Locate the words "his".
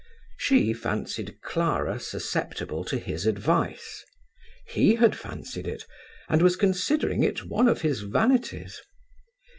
2.97-3.27, 7.81-8.01